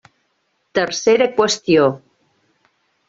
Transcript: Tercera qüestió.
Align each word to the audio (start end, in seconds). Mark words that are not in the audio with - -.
Tercera 0.79 1.27
qüestió. 1.37 1.85